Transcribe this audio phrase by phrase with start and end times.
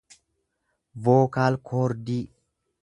[1.03, 2.21] vookaalkoordii